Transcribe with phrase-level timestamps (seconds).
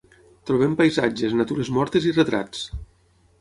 [0.49, 2.65] Trobem paisatges, natures mortes i retrats.